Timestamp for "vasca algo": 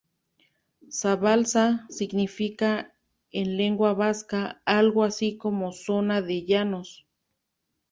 3.93-5.03